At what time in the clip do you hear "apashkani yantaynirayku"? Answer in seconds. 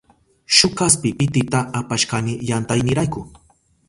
1.79-3.21